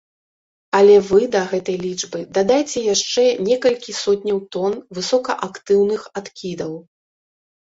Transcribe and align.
Але 0.77 0.93
вы 1.09 1.19
да 1.35 1.41
гэтай 1.51 1.77
лічбы 1.83 2.19
дадайце 2.39 2.79
яшчэ 2.95 3.27
некалькі 3.49 3.91
сотняў 4.01 4.37
тон 4.57 4.73
высокаактыўных 5.01 6.01
адкідаў. 6.23 6.73